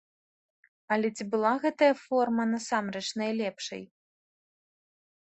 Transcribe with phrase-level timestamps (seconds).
[0.93, 3.83] Але ці была гэтая форма насамрэч найлепшай?